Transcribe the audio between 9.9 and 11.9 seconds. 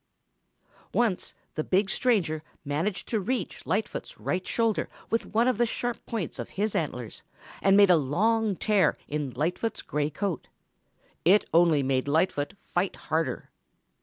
coat. It only